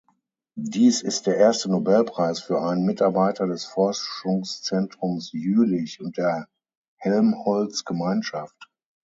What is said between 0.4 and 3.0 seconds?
Dies ist der erste Nobelpreis für einen